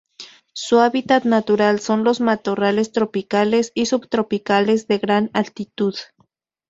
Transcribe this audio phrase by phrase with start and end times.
[0.53, 5.93] Su hábitat natural son los matorrales tropicales y subtropicales de gran altitud.